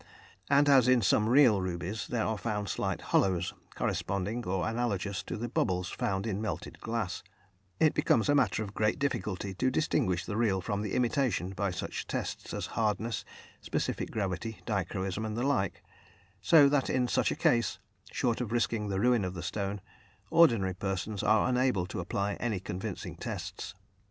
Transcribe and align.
And 0.49 0.67
as 0.67 0.87
in 0.87 1.03
some 1.03 1.29
real 1.29 1.61
rubies 1.61 2.07
there 2.07 2.25
are 2.25 2.35
found 2.35 2.67
slight 2.69 3.01
hollows 3.01 3.53
corresponding 3.75 4.43
or 4.47 4.67
analogous 4.67 5.21
to 5.25 5.37
the 5.37 5.47
bubbles 5.47 5.91
found 5.91 6.25
in 6.25 6.41
melted 6.41 6.79
glass, 6.79 7.21
it 7.79 7.93
becomes 7.93 8.27
a 8.27 8.33
matter 8.33 8.63
of 8.63 8.73
great 8.73 8.97
difficulty 8.97 9.53
to 9.53 9.69
distinguish 9.69 10.25
the 10.25 10.35
real 10.35 10.59
from 10.59 10.81
the 10.81 10.95
imitation 10.95 11.51
by 11.51 11.69
such 11.69 12.07
tests 12.07 12.51
as 12.51 12.65
hardness, 12.73 13.23
specific 13.61 14.09
gravity, 14.09 14.61
dichroism, 14.65 15.23
and 15.23 15.37
the 15.37 15.43
like, 15.45 15.83
so 16.41 16.67
that 16.67 16.89
in 16.89 17.07
such 17.07 17.29
a 17.29 17.35
case, 17.35 17.77
short 18.11 18.41
of 18.41 18.51
risking 18.51 18.87
the 18.87 18.99
ruin 18.99 19.23
of 19.23 19.35
the 19.35 19.43
stone, 19.43 19.81
ordinary 20.31 20.73
persons 20.73 21.21
are 21.21 21.47
unable 21.47 21.85
to 21.85 21.99
apply 21.99 22.33
any 22.39 22.59
convincing 22.59 23.15
tests. 23.15 23.75